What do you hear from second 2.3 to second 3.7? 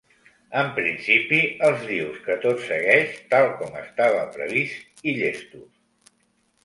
tot segueix tal